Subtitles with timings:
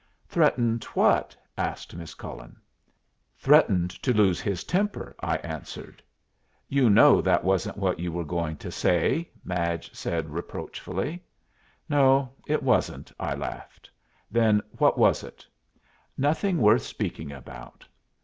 [0.27, 2.59] "Threatened what?" asked Miss Cullen.
[3.37, 6.01] "Threatened to lose his temper," I answered.
[6.67, 11.23] "You know that wasn't what you were going to say," Madge said reproachfully.
[11.87, 13.91] "No, it wasn't," I laughed.
[14.31, 15.45] "Then what was it?"
[16.17, 17.85] "Nothing worth speaking about."